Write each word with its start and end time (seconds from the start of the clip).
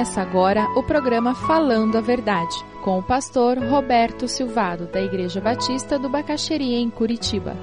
Começa 0.00 0.22
agora 0.22 0.66
o 0.74 0.82
programa 0.82 1.34
Falando 1.34 1.98
a 1.98 2.00
Verdade, 2.00 2.56
com 2.82 2.98
o 2.98 3.02
pastor 3.02 3.58
Roberto 3.58 4.26
Silvado, 4.26 4.86
da 4.86 4.98
Igreja 4.98 5.42
Batista 5.42 5.98
do 5.98 6.08
Bacaxeria, 6.08 6.78
em 6.78 6.88
Curitiba. 6.88 7.54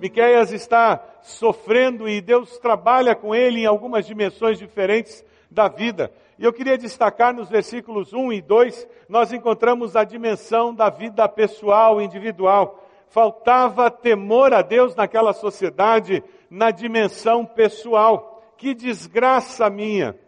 Miqueias 0.00 0.50
está 0.50 1.00
sofrendo 1.22 2.08
e 2.08 2.20
Deus 2.20 2.58
trabalha 2.58 3.14
com 3.14 3.32
ele 3.32 3.60
em 3.60 3.66
algumas 3.66 4.04
dimensões 4.04 4.58
diferentes 4.58 5.24
da 5.48 5.68
vida. 5.68 6.12
E 6.40 6.44
eu 6.44 6.54
queria 6.54 6.78
destacar 6.78 7.34
nos 7.34 7.50
versículos 7.50 8.14
1 8.14 8.32
e 8.32 8.40
2, 8.40 8.88
nós 9.10 9.30
encontramos 9.30 9.94
a 9.94 10.04
dimensão 10.04 10.74
da 10.74 10.88
vida 10.88 11.28
pessoal, 11.28 12.00
individual. 12.00 12.82
Faltava 13.08 13.90
temor 13.90 14.54
a 14.54 14.62
Deus 14.62 14.96
naquela 14.96 15.34
sociedade, 15.34 16.24
na 16.48 16.70
dimensão 16.70 17.44
pessoal. 17.44 18.42
Que 18.56 18.74
desgraça 18.74 19.68
minha! 19.68 20.18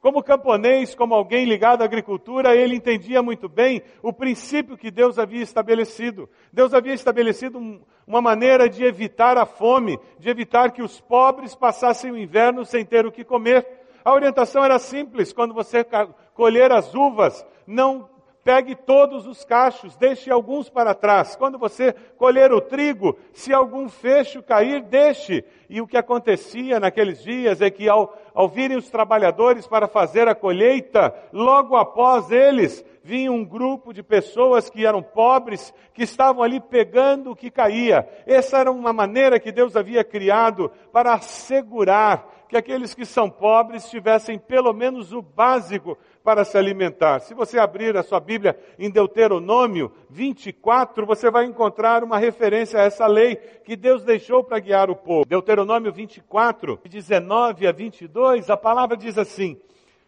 Como 0.00 0.22
camponês, 0.22 0.94
como 0.94 1.14
alguém 1.14 1.44
ligado 1.44 1.82
à 1.82 1.84
agricultura, 1.84 2.56
ele 2.56 2.74
entendia 2.74 3.22
muito 3.22 3.46
bem 3.46 3.82
o 4.02 4.12
princípio 4.12 4.76
que 4.76 4.90
Deus 4.90 5.18
havia 5.18 5.42
estabelecido. 5.42 6.30
Deus 6.50 6.72
havia 6.72 6.94
estabelecido 6.94 7.58
um, 7.58 7.80
uma 8.06 8.22
maneira 8.22 8.70
de 8.70 8.84
evitar 8.84 9.36
a 9.36 9.44
fome, 9.44 10.00
de 10.18 10.30
evitar 10.30 10.72
que 10.72 10.82
os 10.82 10.98
pobres 10.98 11.54
passassem 11.54 12.10
o 12.10 12.18
inverno 12.18 12.64
sem 12.64 12.86
ter 12.86 13.06
o 13.06 13.12
que 13.12 13.22
comer. 13.22 13.81
A 14.04 14.12
orientação 14.12 14.64
era 14.64 14.78
simples: 14.78 15.32
quando 15.32 15.54
você 15.54 15.86
colher 16.34 16.72
as 16.72 16.94
uvas, 16.94 17.44
não 17.66 18.10
pegue 18.44 18.74
todos 18.74 19.26
os 19.26 19.44
cachos, 19.44 19.96
deixe 19.96 20.30
alguns 20.30 20.68
para 20.68 20.94
trás. 20.94 21.36
Quando 21.36 21.58
você 21.58 21.92
colher 22.16 22.52
o 22.52 22.60
trigo, 22.60 23.16
se 23.32 23.52
algum 23.52 23.88
fecho 23.88 24.42
cair, 24.42 24.82
deixe. 24.82 25.44
E 25.68 25.80
o 25.80 25.86
que 25.86 25.96
acontecia 25.96 26.80
naqueles 26.80 27.22
dias 27.22 27.60
é 27.60 27.70
que 27.70 27.88
ao, 27.88 28.16
ao 28.34 28.48
virem 28.48 28.76
os 28.76 28.90
trabalhadores 28.90 29.66
para 29.66 29.86
fazer 29.86 30.28
a 30.28 30.34
colheita, 30.34 31.14
logo 31.32 31.76
após 31.76 32.30
eles, 32.30 32.84
vinha 33.02 33.32
um 33.32 33.44
grupo 33.44 33.92
de 33.92 34.02
pessoas 34.02 34.68
que 34.68 34.84
eram 34.84 35.02
pobres, 35.02 35.72
que 35.94 36.02
estavam 36.02 36.42
ali 36.42 36.60
pegando 36.60 37.30
o 37.30 37.36
que 37.36 37.50
caía. 37.50 38.08
Essa 38.26 38.58
era 38.58 38.70
uma 38.70 38.92
maneira 38.92 39.38
que 39.38 39.52
Deus 39.52 39.76
havia 39.76 40.04
criado 40.04 40.70
para 40.92 41.14
assegurar 41.14 42.41
que 42.52 42.56
aqueles 42.58 42.92
que 42.92 43.06
são 43.06 43.30
pobres 43.30 43.88
tivessem 43.88 44.38
pelo 44.38 44.74
menos 44.74 45.10
o 45.10 45.22
básico 45.22 45.96
para 46.22 46.44
se 46.44 46.58
alimentar. 46.58 47.20
Se 47.20 47.32
você 47.32 47.58
abrir 47.58 47.96
a 47.96 48.02
sua 48.02 48.20
Bíblia 48.20 48.54
em 48.78 48.90
Deuteronômio 48.90 49.90
24, 50.10 51.06
você 51.06 51.30
vai 51.30 51.46
encontrar 51.46 52.04
uma 52.04 52.18
referência 52.18 52.78
a 52.78 52.82
essa 52.82 53.06
lei 53.06 53.36
que 53.36 53.74
Deus 53.74 54.04
deixou 54.04 54.44
para 54.44 54.58
guiar 54.58 54.90
o 54.90 54.96
povo. 54.96 55.24
Deuteronômio 55.24 55.90
24, 55.90 56.78
19 56.84 57.66
a 57.66 57.72
22, 57.72 58.50
a 58.50 58.56
palavra 58.58 58.98
diz 58.98 59.16
assim: 59.16 59.58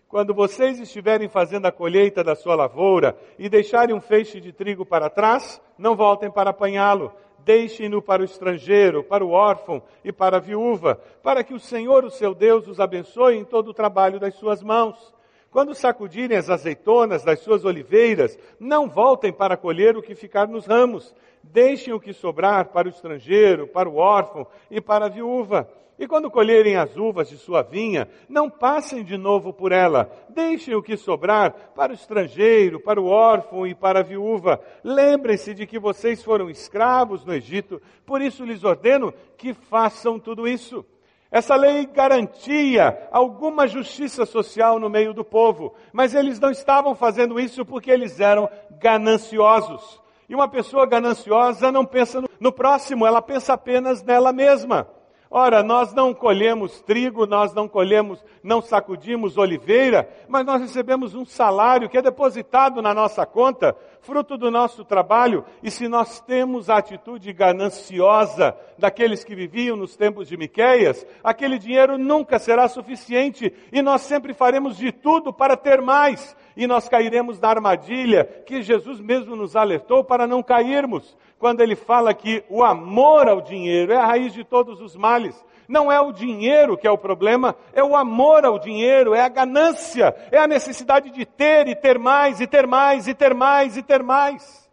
quando 0.06 0.34
vocês 0.34 0.78
estiverem 0.78 1.30
fazendo 1.30 1.64
a 1.64 1.72
colheita 1.72 2.22
da 2.22 2.36
sua 2.36 2.54
lavoura 2.54 3.16
e 3.38 3.48
deixarem 3.48 3.94
um 3.94 4.02
feixe 4.02 4.38
de 4.38 4.52
trigo 4.52 4.84
para 4.84 5.08
trás, 5.08 5.62
não 5.78 5.96
voltem 5.96 6.30
para 6.30 6.50
apanhá-lo 6.50 7.10
deixem-no 7.44 8.00
para 8.00 8.22
o 8.22 8.24
estrangeiro, 8.24 9.02
para 9.04 9.24
o 9.24 9.30
órfão 9.30 9.82
e 10.04 10.10
para 10.10 10.38
a 10.38 10.40
viúva, 10.40 11.00
para 11.22 11.44
que 11.44 11.54
o 11.54 11.60
Senhor, 11.60 12.04
o 12.04 12.10
seu 12.10 12.34
Deus, 12.34 12.66
os 12.66 12.80
abençoe 12.80 13.36
em 13.36 13.44
todo 13.44 13.68
o 13.68 13.74
trabalho 13.74 14.18
das 14.18 14.34
suas 14.34 14.62
mãos. 14.62 15.14
Quando 15.54 15.72
sacudirem 15.72 16.36
as 16.36 16.50
azeitonas 16.50 17.22
das 17.22 17.38
suas 17.38 17.64
oliveiras, 17.64 18.36
não 18.58 18.88
voltem 18.88 19.32
para 19.32 19.56
colher 19.56 19.96
o 19.96 20.02
que 20.02 20.16
ficar 20.16 20.48
nos 20.48 20.66
ramos. 20.66 21.14
Deixem 21.44 21.94
o 21.94 22.00
que 22.00 22.12
sobrar 22.12 22.70
para 22.70 22.88
o 22.88 22.90
estrangeiro, 22.90 23.68
para 23.68 23.88
o 23.88 23.94
órfão 23.94 24.48
e 24.68 24.80
para 24.80 25.06
a 25.06 25.08
viúva. 25.08 25.70
E 25.96 26.08
quando 26.08 26.28
colherem 26.28 26.74
as 26.74 26.96
uvas 26.96 27.28
de 27.28 27.36
sua 27.36 27.62
vinha, 27.62 28.08
não 28.28 28.50
passem 28.50 29.04
de 29.04 29.16
novo 29.16 29.52
por 29.52 29.70
ela. 29.70 30.10
Deixem 30.28 30.74
o 30.74 30.82
que 30.82 30.96
sobrar 30.96 31.52
para 31.72 31.92
o 31.92 31.94
estrangeiro, 31.94 32.80
para 32.80 33.00
o 33.00 33.06
órfão 33.06 33.64
e 33.64 33.76
para 33.76 34.00
a 34.00 34.02
viúva. 34.02 34.60
Lembrem-se 34.82 35.54
de 35.54 35.68
que 35.68 35.78
vocês 35.78 36.20
foram 36.20 36.50
escravos 36.50 37.24
no 37.24 37.32
Egito, 37.32 37.80
por 38.04 38.20
isso 38.20 38.44
lhes 38.44 38.64
ordeno 38.64 39.14
que 39.36 39.54
façam 39.54 40.18
tudo 40.18 40.48
isso. 40.48 40.84
Essa 41.30 41.56
lei 41.56 41.86
garantia 41.86 43.08
alguma 43.10 43.66
justiça 43.66 44.24
social 44.24 44.78
no 44.78 44.88
meio 44.88 45.12
do 45.12 45.24
povo, 45.24 45.74
mas 45.92 46.14
eles 46.14 46.38
não 46.38 46.50
estavam 46.50 46.94
fazendo 46.94 47.40
isso 47.40 47.64
porque 47.64 47.90
eles 47.90 48.20
eram 48.20 48.48
gananciosos. 48.78 50.00
E 50.28 50.34
uma 50.34 50.48
pessoa 50.48 50.86
gananciosa 50.86 51.72
não 51.72 51.84
pensa 51.84 52.22
no 52.38 52.52
próximo, 52.52 53.06
ela 53.06 53.20
pensa 53.20 53.52
apenas 53.54 54.02
nela 54.02 54.32
mesma. 54.32 54.88
Ora, 55.36 55.64
nós 55.64 55.92
não 55.92 56.14
colhemos 56.14 56.80
trigo, 56.80 57.26
nós 57.26 57.52
não 57.52 57.66
colhemos, 57.66 58.24
não 58.40 58.62
sacudimos 58.62 59.36
oliveira, 59.36 60.08
mas 60.28 60.46
nós 60.46 60.60
recebemos 60.60 61.12
um 61.12 61.24
salário 61.24 61.88
que 61.88 61.98
é 61.98 62.02
depositado 62.02 62.80
na 62.80 62.94
nossa 62.94 63.26
conta, 63.26 63.76
fruto 64.04 64.36
do 64.36 64.50
nosso 64.50 64.84
trabalho, 64.84 65.44
e 65.62 65.70
se 65.70 65.88
nós 65.88 66.20
temos 66.20 66.68
a 66.68 66.76
atitude 66.76 67.32
gananciosa 67.32 68.56
daqueles 68.78 69.24
que 69.24 69.34
viviam 69.34 69.76
nos 69.76 69.96
tempos 69.96 70.28
de 70.28 70.36
Miqueias, 70.36 71.06
aquele 71.22 71.58
dinheiro 71.58 71.96
nunca 71.96 72.38
será 72.38 72.68
suficiente 72.68 73.52
e 73.72 73.80
nós 73.80 74.02
sempre 74.02 74.34
faremos 74.34 74.76
de 74.76 74.92
tudo 74.92 75.32
para 75.32 75.56
ter 75.56 75.80
mais, 75.80 76.36
e 76.56 76.66
nós 76.66 76.88
cairemos 76.88 77.40
na 77.40 77.48
armadilha 77.48 78.24
que 78.46 78.62
Jesus 78.62 79.00
mesmo 79.00 79.34
nos 79.34 79.56
alertou 79.56 80.04
para 80.04 80.26
não 80.26 80.42
cairmos 80.42 81.16
quando 81.38 81.60
ele 81.60 81.74
fala 81.74 82.14
que 82.14 82.44
o 82.48 82.62
amor 82.62 83.28
ao 83.28 83.40
dinheiro 83.40 83.92
é 83.92 83.96
a 83.96 84.06
raiz 84.06 84.32
de 84.32 84.44
todos 84.44 84.80
os 84.80 84.96
males. 84.96 85.44
Não 85.68 85.90
é 85.90 86.00
o 86.00 86.12
dinheiro 86.12 86.76
que 86.76 86.86
é 86.86 86.90
o 86.90 86.98
problema, 86.98 87.56
é 87.72 87.82
o 87.82 87.96
amor 87.96 88.44
ao 88.44 88.58
dinheiro, 88.58 89.14
é 89.14 89.22
a 89.22 89.28
ganância, 89.28 90.14
é 90.30 90.38
a 90.38 90.46
necessidade 90.46 91.10
de 91.10 91.24
ter 91.24 91.68
e 91.68 91.74
ter 91.74 91.98
mais, 91.98 92.40
e 92.40 92.46
ter 92.46 92.66
mais, 92.66 93.08
e 93.08 93.14
ter 93.14 93.34
mais, 93.34 93.76
e 93.76 93.82
ter 93.82 94.02
mais. 94.02 94.70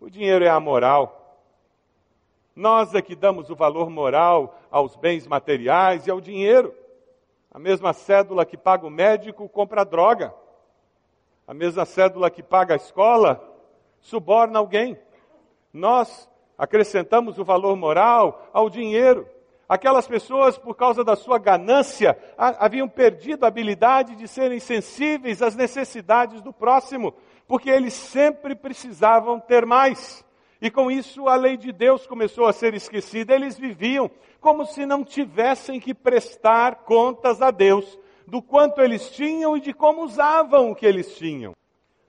O 0.00 0.08
dinheiro 0.08 0.44
é 0.44 0.48
a 0.48 0.60
moral. 0.60 1.38
Nós 2.54 2.94
é 2.94 3.02
que 3.02 3.14
damos 3.14 3.50
o 3.50 3.56
valor 3.56 3.90
moral 3.90 4.58
aos 4.70 4.96
bens 4.96 5.26
materiais 5.26 6.06
e 6.06 6.10
ao 6.10 6.20
dinheiro. 6.20 6.74
A 7.50 7.58
mesma 7.58 7.92
cédula 7.92 8.44
que 8.44 8.56
paga 8.56 8.86
o 8.86 8.90
médico 8.90 9.48
compra 9.48 9.84
droga. 9.84 10.34
A 11.46 11.54
mesma 11.54 11.84
cédula 11.84 12.30
que 12.30 12.42
paga 12.42 12.74
a 12.74 12.76
escola 12.76 13.42
suborna 14.00 14.58
alguém. 14.58 14.98
Nós 15.72 16.28
acrescentamos 16.56 17.38
o 17.38 17.44
valor 17.44 17.76
moral 17.76 18.48
ao 18.52 18.68
dinheiro. 18.70 19.26
Aquelas 19.70 20.08
pessoas, 20.08 20.58
por 20.58 20.74
causa 20.74 21.04
da 21.04 21.14
sua 21.14 21.38
ganância, 21.38 22.18
haviam 22.36 22.88
perdido 22.88 23.44
a 23.44 23.48
habilidade 23.48 24.16
de 24.16 24.26
serem 24.26 24.58
sensíveis 24.58 25.40
às 25.40 25.54
necessidades 25.54 26.42
do 26.42 26.52
próximo, 26.52 27.14
porque 27.46 27.70
eles 27.70 27.94
sempre 27.94 28.56
precisavam 28.56 29.38
ter 29.38 29.64
mais. 29.64 30.24
E 30.60 30.70
com 30.70 30.90
isso 30.90 31.28
a 31.28 31.36
lei 31.36 31.56
de 31.56 31.70
Deus 31.70 32.04
começou 32.04 32.46
a 32.46 32.52
ser 32.52 32.74
esquecida. 32.74 33.32
Eles 33.32 33.56
viviam 33.56 34.10
como 34.40 34.66
se 34.66 34.84
não 34.84 35.04
tivessem 35.04 35.78
que 35.78 35.94
prestar 35.94 36.84
contas 36.84 37.40
a 37.40 37.52
Deus 37.52 37.96
do 38.26 38.42
quanto 38.42 38.80
eles 38.80 39.10
tinham 39.10 39.56
e 39.56 39.60
de 39.60 39.72
como 39.72 40.02
usavam 40.02 40.72
o 40.72 40.74
que 40.74 40.86
eles 40.86 41.16
tinham. 41.16 41.54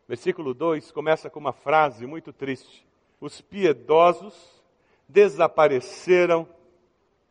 Versículo 0.07 0.55
2 0.55 0.91
começa 0.91 1.29
com 1.29 1.39
uma 1.39 1.53
frase 1.53 2.07
muito 2.07 2.33
triste 2.33 2.89
os 3.21 3.39
piedosos 3.39 4.33
desapareceram 5.07 6.47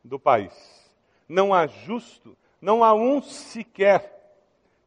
do 0.05 0.19
país. 0.19 0.53
Não 1.29 1.55
há 1.55 1.67
justo, 1.67 2.37
não 2.61 2.83
há 2.83 2.95
um 2.95 3.23
sequer. 3.23 4.19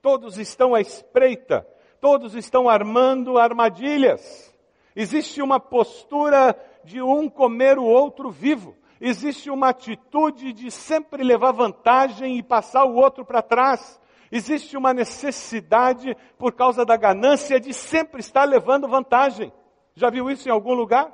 Todos 0.02 0.38
estão 0.38 0.76
à 0.76 0.82
espreita, 0.82 1.66
todos 2.02 2.36
estão 2.36 2.68
armando 2.68 3.38
armadilhas. 3.38 4.54
Existe 4.96 5.42
uma 5.42 5.60
postura 5.60 6.56
de 6.84 7.02
um 7.02 7.30
comer 7.30 7.80
o 7.80 7.86
outro 7.86 8.30
vivo. 8.30 8.76
Existe 9.00 9.50
uma 9.50 9.70
atitude 9.70 10.54
de 10.54 10.70
sempre 10.70 11.24
levar 11.24 11.52
vantagem 11.52 12.38
e 12.38 12.44
passar 12.44 12.86
o 12.86 12.96
outro 12.96 13.26
para 13.26 13.42
trás. 13.42 14.00
Existe 14.32 14.76
uma 14.76 14.94
necessidade, 14.94 16.16
por 16.38 16.54
causa 16.54 16.86
da 16.86 16.98
ganância, 16.98 17.60
de 17.60 17.74
sempre 17.74 18.20
estar 18.20 18.46
levando 18.46 18.88
vantagem. 18.88 19.54
Já 19.96 20.10
viu 20.10 20.30
isso 20.30 20.48
em 20.48 20.52
algum 20.52 20.74
lugar? 20.74 21.12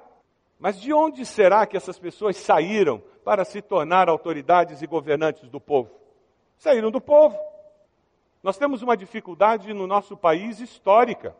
Mas 0.59 0.79
de 0.79 0.93
onde 0.93 1.25
será 1.25 1.65
que 1.65 1.77
essas 1.77 1.97
pessoas 1.97 2.35
saíram 2.35 3.01
para 3.23 3.45
se 3.45 3.61
tornar 3.61 4.09
autoridades 4.09 4.81
e 4.81 4.87
governantes 4.87 5.49
do 5.49 5.59
povo? 5.59 5.89
Saíram 6.57 6.91
do 6.91 6.99
povo. 6.99 7.39
Nós 8.43 8.57
temos 8.57 8.81
uma 8.81 8.97
dificuldade 8.97 9.73
no 9.73 9.87
nosso 9.87 10.17
país 10.17 10.59
histórica. 10.59 11.33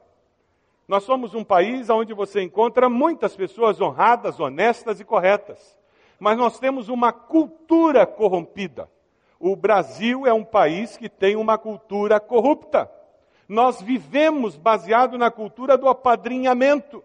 Nós 0.88 1.04
somos 1.04 1.36
um 1.36 1.44
país 1.44 1.90
onde 1.90 2.14
você 2.14 2.42
encontra 2.42 2.88
muitas 2.88 3.36
pessoas 3.36 3.80
honradas, 3.82 4.40
honestas 4.40 5.02
e 5.02 5.04
corretas. 5.04 5.78
Mas 6.18 6.38
nós 6.38 6.58
temos 6.58 6.88
uma 6.88 7.12
cultura 7.12 8.06
corrompida. 8.06 8.90
O 9.40 9.56
Brasil 9.56 10.26
é 10.26 10.34
um 10.34 10.44
país 10.44 10.98
que 10.98 11.10
tem 11.10 11.36
uma 11.36 11.58
cultura 11.58 12.20
corrupta. 12.20 12.90
Nós 13.48 13.82
vivemos 13.82 14.56
baseado 14.56 15.18
na 15.18 15.30
cultura 15.30 15.78
do 15.78 15.88
apadrinhamento. 15.88 17.04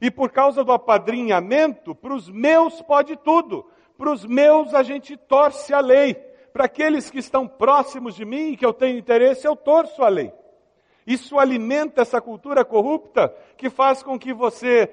E 0.00 0.10
por 0.10 0.30
causa 0.30 0.62
do 0.62 0.72
apadrinhamento, 0.72 1.94
para 1.94 2.14
os 2.14 2.28
meus 2.28 2.82
pode 2.82 3.16
tudo. 3.16 3.66
Para 3.96 4.10
os 4.10 4.24
meus 4.24 4.74
a 4.74 4.82
gente 4.82 5.16
torce 5.16 5.72
a 5.72 5.80
lei. 5.80 6.14
Para 6.52 6.64
aqueles 6.64 7.10
que 7.10 7.18
estão 7.18 7.46
próximos 7.46 8.14
de 8.14 8.24
mim 8.24 8.52
e 8.52 8.56
que 8.56 8.64
eu 8.64 8.72
tenho 8.72 8.98
interesse, 8.98 9.46
eu 9.46 9.54
torço 9.54 10.02
a 10.02 10.08
lei. 10.08 10.32
Isso 11.06 11.38
alimenta 11.38 12.02
essa 12.02 12.20
cultura 12.20 12.64
corrupta 12.64 13.34
que 13.56 13.70
faz 13.70 14.02
com 14.02 14.18
que 14.18 14.32
você 14.32 14.90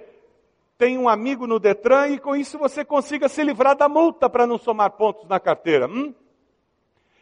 tenha 0.78 1.00
um 1.00 1.10
amigo 1.10 1.48
no 1.48 1.60
Detran 1.60 2.10
e 2.10 2.20
com 2.20 2.36
isso 2.36 2.58
você 2.58 2.84
consiga 2.84 3.28
se 3.30 3.44
livrar 3.44 3.76
da 3.76 3.90
multa 3.90 4.30
para 4.30 4.46
não 4.46 4.58
somar 4.58 4.92
pontos 4.92 5.28
na 5.28 5.40
carteira. 5.40 5.88
Hum? 5.88 6.14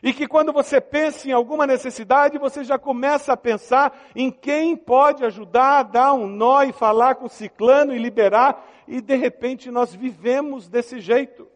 E 0.03 0.11
que 0.13 0.27
quando 0.27 0.51
você 0.51 0.81
pensa 0.81 1.29
em 1.29 1.31
alguma 1.31 1.67
necessidade, 1.67 2.39
você 2.39 2.63
já 2.63 2.79
começa 2.79 3.33
a 3.33 3.37
pensar 3.37 3.95
em 4.15 4.31
quem 4.31 4.75
pode 4.75 5.23
ajudar 5.23 5.83
dar 5.83 6.13
um 6.13 6.25
nó 6.25 6.63
e 6.63 6.71
falar 6.71 7.15
com 7.15 7.25
o 7.25 7.29
ciclano 7.29 7.93
e 7.93 7.99
liberar, 7.99 8.65
e 8.87 8.99
de 8.99 9.15
repente 9.15 9.69
nós 9.69 9.93
vivemos 9.93 10.67
desse 10.67 10.99
jeito. 10.99 11.47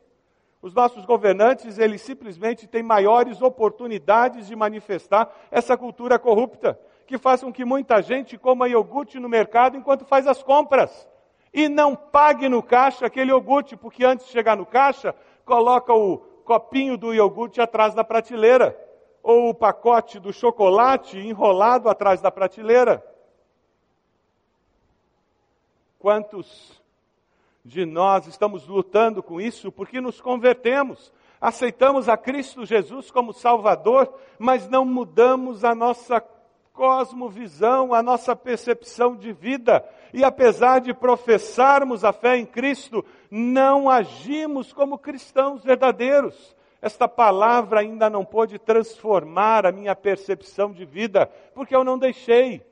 Os 0.62 0.74
nossos 0.74 1.06
governantes, 1.06 1.80
eles 1.80 2.02
simplesmente 2.02 2.68
têm 2.68 2.84
maiores 2.84 3.42
oportunidades 3.42 4.48
de 4.48 4.56
manifestar 4.56 5.32
essa 5.50 5.76
cultura 5.76 6.20
corrupta, 6.20 6.80
que 7.08 7.18
faz 7.18 7.42
com 7.42 7.52
que 7.52 7.66
muita 7.66 8.02
gente 8.02 8.38
coma 8.38 8.68
iogurte 8.68 9.20
no 9.20 9.30
mercado 9.30 9.76
enquanto 9.76 10.06
faz 10.06 10.28
as 10.28 10.42
compras. 10.44 11.08
E 11.52 11.70
não 11.70 11.96
pague 11.96 12.50
no 12.50 12.62
caixa 12.62 13.06
aquele 13.06 13.32
iogurte, 13.32 13.76
porque 13.76 14.04
antes 14.04 14.26
de 14.28 14.32
chegar 14.32 14.58
no 14.58 14.66
caixa, 14.66 15.16
coloca 15.46 15.94
o 15.94 16.35
copinho 16.46 16.96
do 16.96 17.14
iogurte 17.14 17.60
atrás 17.60 17.94
da 17.94 18.04
prateleira, 18.04 18.80
ou 19.22 19.50
o 19.50 19.54
pacote 19.54 20.20
do 20.20 20.32
chocolate 20.32 21.18
enrolado 21.18 21.90
atrás 21.90 22.22
da 22.22 22.32
prateleira. 22.32 23.04
Quantos 26.00 26.80
de 27.64 27.84
nós 27.84 28.28
estamos 28.28 28.68
lutando 28.68 29.24
com 29.24 29.42
isso 29.42 29.72
porque 29.72 30.00
nos 30.00 30.22
convertemos, 30.22 31.12
aceitamos 31.42 32.08
a 32.08 32.16
Cristo 32.16 32.64
Jesus 32.64 33.10
como 33.10 33.34
Salvador, 33.34 34.14
mas 34.38 34.70
não 34.70 34.86
mudamos 34.86 35.64
a 35.64 35.74
nossa 35.74 36.22
cosmovisão, 36.76 37.94
a 37.94 38.04
nossa 38.04 38.36
percepção 38.36 39.16
de 39.16 39.32
vida. 39.32 39.84
E 40.14 40.24
apesar 40.24 40.80
de 40.80 40.94
professarmos 40.94 42.04
a 42.04 42.14
fé 42.14 42.38
em 42.38 42.46
Cristo, 42.46 43.04
não 43.32 43.90
agimos 43.90 44.72
como 44.72 44.98
cristãos 44.98 45.64
verdadeiros. 45.64 46.56
Esta 46.82 47.08
palavra 47.08 47.80
ainda 47.80 48.10
não 48.10 48.24
pôde 48.24 48.60
transformar 48.60 49.66
a 49.66 49.72
minha 49.72 49.96
percepção 49.96 50.72
de 50.72 50.86
vida, 50.86 51.26
porque 51.56 51.76
eu 51.76 51.84
não 51.84 51.98
deixei. 51.98 52.64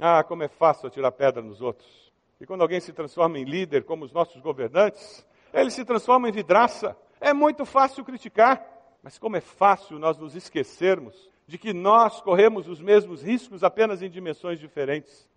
Ah, 0.00 0.24
como 0.24 0.42
é 0.42 0.48
fácil 0.48 0.88
atirar 0.88 1.12
pedra 1.12 1.40
nos 1.40 1.60
outros. 1.60 2.10
E 2.40 2.46
quando 2.46 2.62
alguém 2.62 2.80
se 2.80 2.92
transforma 2.92 3.38
em 3.38 3.44
líder, 3.44 3.84
como 3.84 4.04
os 4.04 4.12
nossos 4.12 4.40
governantes, 4.40 5.24
ele 5.54 5.70
se 5.70 5.84
transforma 5.84 6.28
em 6.28 6.32
vidraça. 6.32 6.96
É 7.20 7.32
muito 7.32 7.64
fácil 7.64 8.04
criticar, 8.04 8.66
mas 9.00 9.16
como 9.16 9.36
é 9.36 9.40
fácil 9.40 9.98
nós 9.98 10.18
nos 10.18 10.34
esquecermos 10.34 11.30
de 11.52 11.58
que 11.58 11.74
nós 11.74 12.18
corremos 12.22 12.66
os 12.66 12.80
mesmos 12.80 13.22
riscos 13.22 13.62
apenas 13.62 14.00
em 14.00 14.08
dimensões 14.08 14.58
diferentes. 14.58 15.28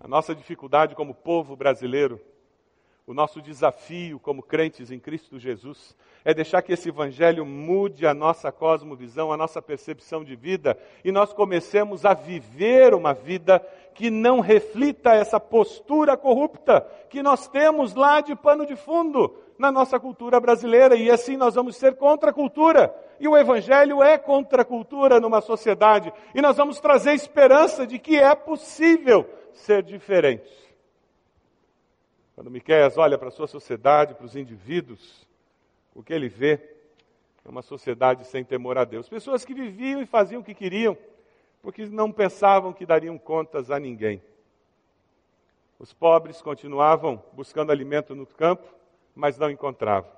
A 0.00 0.08
nossa 0.08 0.34
dificuldade 0.34 0.94
como 0.94 1.12
povo 1.12 1.54
brasileiro, 1.54 2.18
o 3.06 3.12
nosso 3.12 3.42
desafio 3.42 4.18
como 4.18 4.42
crentes 4.42 4.90
em 4.90 4.98
Cristo 4.98 5.38
Jesus, 5.38 5.94
é 6.24 6.32
deixar 6.32 6.62
que 6.62 6.72
esse 6.72 6.88
Evangelho 6.88 7.44
mude 7.44 8.06
a 8.06 8.14
nossa 8.14 8.50
cosmovisão, 8.50 9.30
a 9.30 9.36
nossa 9.36 9.60
percepção 9.60 10.24
de 10.24 10.34
vida, 10.34 10.78
e 11.04 11.12
nós 11.12 11.34
comecemos 11.34 12.06
a 12.06 12.14
viver 12.14 12.94
uma 12.94 13.12
vida 13.12 13.58
que 13.94 14.08
não 14.08 14.40
reflita 14.40 15.12
essa 15.12 15.38
postura 15.38 16.16
corrupta 16.16 16.80
que 17.10 17.22
nós 17.22 17.46
temos 17.46 17.94
lá 17.94 18.22
de 18.22 18.34
pano 18.34 18.64
de 18.64 18.74
fundo 18.74 19.36
na 19.58 19.72
nossa 19.72 19.98
cultura 19.98 20.38
brasileira, 20.38 20.96
e 20.96 21.10
assim 21.10 21.36
nós 21.36 21.54
vamos 21.54 21.76
ser 21.76 21.96
contra 21.96 22.30
a 22.30 22.34
cultura. 22.34 22.94
E 23.18 23.26
o 23.26 23.36
Evangelho 23.36 24.02
é 24.02 24.18
contra 24.18 24.62
a 24.62 24.64
cultura 24.64 25.20
numa 25.20 25.40
sociedade, 25.40 26.12
e 26.34 26.42
nós 26.42 26.56
vamos 26.56 26.80
trazer 26.80 27.12
esperança 27.14 27.86
de 27.86 27.98
que 27.98 28.16
é 28.16 28.34
possível 28.34 29.28
ser 29.52 29.82
diferente. 29.82 30.50
Quando 32.34 32.50
Miqueias 32.50 32.98
olha 32.98 33.16
para 33.16 33.28
a 33.28 33.32
sua 33.32 33.46
sociedade, 33.46 34.14
para 34.14 34.26
os 34.26 34.36
indivíduos, 34.36 35.26
o 35.94 36.02
que 36.02 36.12
ele 36.12 36.28
vê 36.28 36.60
é 37.44 37.48
uma 37.48 37.62
sociedade 37.62 38.26
sem 38.26 38.44
temor 38.44 38.76
a 38.76 38.84
Deus. 38.84 39.08
Pessoas 39.08 39.44
que 39.44 39.54
viviam 39.54 40.02
e 40.02 40.06
faziam 40.06 40.42
o 40.42 40.44
que 40.44 40.52
queriam, 40.52 40.98
porque 41.62 41.86
não 41.86 42.12
pensavam 42.12 42.72
que 42.72 42.84
dariam 42.84 43.16
contas 43.16 43.70
a 43.70 43.78
ninguém. 43.78 44.20
Os 45.78 45.92
pobres 45.92 46.42
continuavam 46.42 47.22
buscando 47.32 47.70
alimento 47.70 48.14
no 48.14 48.26
campo, 48.26 48.66
mas 49.16 49.38
não 49.38 49.50
encontravam. 49.50 50.10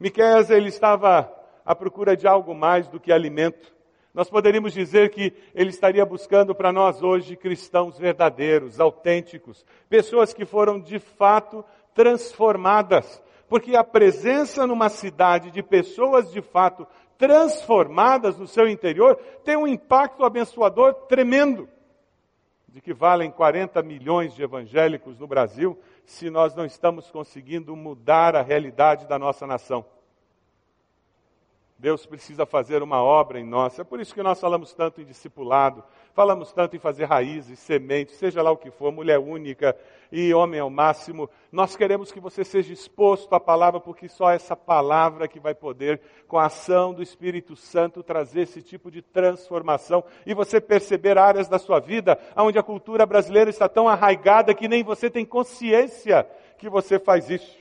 Miqueias 0.00 0.48
ele 0.48 0.68
estava 0.68 1.30
à 1.64 1.74
procura 1.74 2.16
de 2.16 2.26
algo 2.26 2.54
mais 2.54 2.88
do 2.88 2.98
que 2.98 3.12
alimento. 3.12 3.72
Nós 4.14 4.30
poderíamos 4.30 4.72
dizer 4.72 5.10
que 5.10 5.32
ele 5.54 5.68
estaria 5.70 6.04
buscando 6.04 6.54
para 6.54 6.72
nós 6.72 7.02
hoje 7.02 7.36
cristãos 7.36 7.98
verdadeiros, 7.98 8.80
autênticos, 8.80 9.64
pessoas 9.88 10.32
que 10.32 10.44
foram 10.44 10.80
de 10.80 10.98
fato 10.98 11.64
transformadas, 11.94 13.22
porque 13.48 13.76
a 13.76 13.84
presença 13.84 14.66
numa 14.66 14.88
cidade 14.88 15.50
de 15.50 15.62
pessoas 15.62 16.32
de 16.32 16.40
fato 16.40 16.86
transformadas 17.18 18.38
no 18.38 18.46
seu 18.46 18.66
interior 18.68 19.16
tem 19.44 19.56
um 19.56 19.66
impacto 19.66 20.24
abençoador 20.24 20.94
tremendo. 21.06 21.68
De 22.66 22.80
que 22.80 22.94
valem 22.94 23.30
40 23.30 23.82
milhões 23.82 24.34
de 24.34 24.42
evangélicos 24.42 25.18
no 25.18 25.26
Brasil 25.26 25.78
se 26.10 26.28
nós 26.28 26.56
não 26.56 26.64
estamos 26.64 27.08
conseguindo 27.08 27.74
mudar 27.76 28.34
a 28.34 28.42
realidade 28.42 29.06
da 29.06 29.16
nossa 29.16 29.46
nação. 29.46 29.84
Deus 31.80 32.04
precisa 32.04 32.44
fazer 32.44 32.82
uma 32.82 33.02
obra 33.02 33.40
em 33.40 33.44
nós. 33.44 33.78
É 33.78 33.82
por 33.82 33.98
isso 34.00 34.12
que 34.12 34.22
nós 34.22 34.38
falamos 34.38 34.74
tanto 34.74 35.00
em 35.00 35.04
discipulado, 35.04 35.82
falamos 36.12 36.52
tanto 36.52 36.76
em 36.76 36.78
fazer 36.78 37.06
raízes, 37.06 37.58
sementes, 37.58 38.16
seja 38.16 38.42
lá 38.42 38.50
o 38.50 38.56
que 38.58 38.70
for, 38.70 38.92
mulher 38.92 39.18
única 39.18 39.74
e 40.12 40.34
homem 40.34 40.60
ao 40.60 40.68
máximo. 40.68 41.30
Nós 41.50 41.76
queremos 41.76 42.12
que 42.12 42.20
você 42.20 42.44
seja 42.44 42.70
exposto 42.70 43.34
à 43.34 43.40
palavra, 43.40 43.80
porque 43.80 44.10
só 44.10 44.30
essa 44.30 44.54
palavra 44.54 45.26
que 45.26 45.40
vai 45.40 45.54
poder, 45.54 46.02
com 46.28 46.36
a 46.36 46.46
ação 46.46 46.92
do 46.92 47.02
Espírito 47.02 47.56
Santo, 47.56 48.02
trazer 48.02 48.42
esse 48.42 48.60
tipo 48.60 48.90
de 48.90 49.00
transformação 49.00 50.04
e 50.26 50.34
você 50.34 50.60
perceber 50.60 51.16
áreas 51.16 51.48
da 51.48 51.58
sua 51.58 51.80
vida 51.80 52.18
onde 52.36 52.58
a 52.58 52.62
cultura 52.62 53.06
brasileira 53.06 53.48
está 53.48 53.70
tão 53.70 53.88
arraigada 53.88 54.52
que 54.52 54.68
nem 54.68 54.84
você 54.84 55.08
tem 55.08 55.24
consciência 55.24 56.28
que 56.58 56.68
você 56.68 56.98
faz 56.98 57.30
isso. 57.30 57.58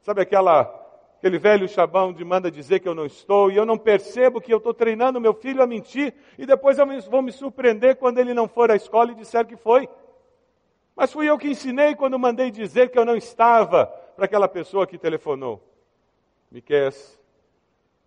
Sabe 0.00 0.22
aquela 0.22 0.79
Aquele 1.20 1.38
velho 1.38 1.68
chabão 1.68 2.14
de 2.14 2.24
manda 2.24 2.50
dizer 2.50 2.80
que 2.80 2.88
eu 2.88 2.94
não 2.94 3.04
estou, 3.04 3.52
e 3.52 3.56
eu 3.56 3.66
não 3.66 3.76
percebo 3.76 4.40
que 4.40 4.50
eu 4.50 4.56
estou 4.56 4.72
treinando 4.72 5.20
meu 5.20 5.34
filho 5.34 5.62
a 5.62 5.66
mentir, 5.66 6.14
e 6.38 6.46
depois 6.46 6.78
eu 6.78 6.86
vou 7.10 7.20
me 7.20 7.30
surpreender 7.30 7.96
quando 7.96 8.16
ele 8.16 8.32
não 8.32 8.48
for 8.48 8.70
à 8.70 8.74
escola 8.74 9.12
e 9.12 9.14
disser 9.14 9.46
que 9.46 9.54
foi. 9.54 9.86
Mas 10.96 11.12
fui 11.12 11.28
eu 11.28 11.36
que 11.36 11.46
ensinei 11.46 11.94
quando 11.94 12.18
mandei 12.18 12.50
dizer 12.50 12.90
que 12.90 12.98
eu 12.98 13.04
não 13.04 13.14
estava 13.14 13.84
para 14.16 14.24
aquela 14.24 14.48
pessoa 14.48 14.86
que 14.86 14.96
telefonou. 14.96 15.62
Miqués 16.50 17.20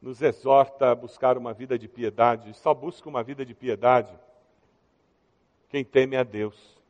nos 0.02 0.20
exorta 0.20 0.90
a 0.90 0.96
buscar 0.96 1.38
uma 1.38 1.54
vida 1.54 1.78
de 1.78 1.88
piedade, 1.88 2.52
só 2.56 2.74
busca 2.74 3.08
uma 3.08 3.22
vida 3.22 3.46
de 3.46 3.54
piedade 3.54 4.12
quem 5.70 5.86
teme 5.86 6.18
a 6.18 6.24
Deus, 6.24 6.82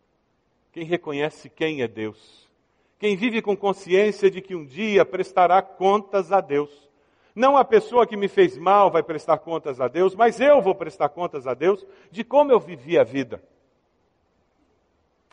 quem 0.72 0.86
reconhece 0.86 1.50
quem 1.50 1.82
é 1.82 1.88
Deus 1.88 2.43
quem 3.04 3.18
vive 3.18 3.42
com 3.42 3.54
consciência 3.54 4.32
de 4.32 4.40
que 4.40 4.56
um 4.56 4.66
dia 4.66 5.04
prestará 5.04 5.62
contas 5.62 6.32
a 6.32 6.40
Deus. 6.40 6.90
Não 7.36 7.58
a 7.58 7.66
pessoa 7.66 8.08
que 8.08 8.16
me 8.16 8.30
fez 8.30 8.58
mal 8.58 8.90
vai 8.90 9.04
prestar 9.04 9.40
contas 9.40 9.82
a 9.82 9.90
Deus, 9.90 10.16
mas 10.16 10.40
eu 10.40 10.62
vou 10.62 10.74
prestar 10.74 11.10
contas 11.10 11.46
a 11.46 11.54
Deus 11.54 11.86
de 12.10 12.24
como 12.24 12.54
eu 12.54 12.62
vivi 12.62 12.98
a 12.98 13.04
vida. 13.04 13.44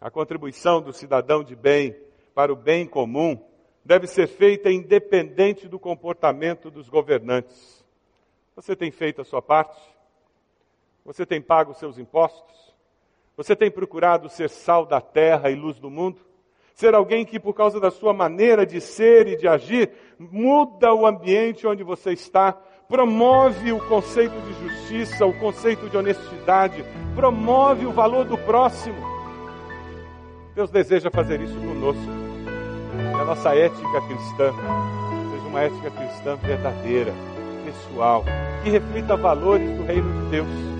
A 0.00 0.10
contribuição 0.10 0.82
do 0.82 0.92
cidadão 0.92 1.44
de 1.44 1.54
bem 1.54 1.94
para 2.34 2.52
o 2.52 2.56
bem 2.56 2.88
comum 2.88 3.40
deve 3.84 4.08
ser 4.08 4.26
feita 4.26 4.68
independente 4.68 5.68
do 5.68 5.78
comportamento 5.78 6.72
dos 6.72 6.88
governantes. 6.88 7.86
Você 8.56 8.74
tem 8.74 8.90
feito 8.90 9.20
a 9.20 9.24
sua 9.24 9.40
parte? 9.40 9.80
Você 11.04 11.24
tem 11.24 11.40
pago 11.40 11.70
os 11.70 11.78
seus 11.78 11.98
impostos? 11.98 12.74
Você 13.36 13.54
tem 13.54 13.70
procurado 13.70 14.28
ser 14.28 14.50
sal 14.50 14.84
da 14.84 15.00
terra 15.00 15.52
e 15.52 15.54
luz 15.54 15.78
do 15.78 15.88
mundo? 15.88 16.29
Ser 16.80 16.94
alguém 16.94 17.26
que, 17.26 17.38
por 17.38 17.52
causa 17.52 17.78
da 17.78 17.90
sua 17.90 18.14
maneira 18.14 18.64
de 18.64 18.80
ser 18.80 19.28
e 19.28 19.36
de 19.36 19.46
agir, 19.46 19.90
muda 20.18 20.94
o 20.94 21.06
ambiente 21.06 21.66
onde 21.66 21.84
você 21.84 22.12
está, 22.12 22.56
promove 22.88 23.70
o 23.70 23.86
conceito 23.86 24.32
de 24.40 24.66
justiça, 24.66 25.26
o 25.26 25.38
conceito 25.38 25.90
de 25.90 25.98
honestidade, 25.98 26.82
promove 27.14 27.84
o 27.84 27.92
valor 27.92 28.24
do 28.24 28.38
próximo. 28.38 28.96
Deus 30.54 30.70
deseja 30.70 31.10
fazer 31.10 31.42
isso 31.42 31.60
conosco. 31.60 32.02
Que 33.14 33.20
a 33.20 33.24
nossa 33.26 33.54
ética 33.54 34.00
cristã 34.00 34.50
seja 35.32 35.48
uma 35.48 35.60
ética 35.60 35.90
cristã 35.90 36.36
verdadeira, 36.36 37.12
pessoal, 37.62 38.24
que 38.64 38.70
reflita 38.70 39.18
valores 39.18 39.68
do 39.76 39.84
reino 39.84 40.10
de 40.22 40.30
Deus 40.30 40.79